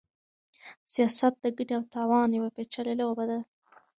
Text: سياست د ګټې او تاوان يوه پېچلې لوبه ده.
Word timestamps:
سياست 0.93 1.33
د 1.43 1.45
ګټې 1.57 1.73
او 1.77 1.83
تاوان 1.93 2.29
يوه 2.37 2.49
پېچلې 2.55 2.93
لوبه 3.01 3.23
ده. 3.29 3.39